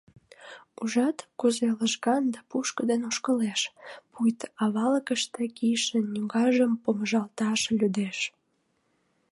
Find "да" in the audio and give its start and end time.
2.33-2.39